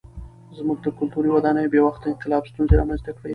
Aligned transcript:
زموږ 0.57 0.77
د 0.81 0.87
کلتوري 0.97 1.29
ودانیو 1.31 1.71
بې 1.73 1.79
وخته 1.87 2.05
انقلاب 2.11 2.43
ستونزې 2.51 2.75
رامنځته 2.81 3.11
کړې. 3.17 3.29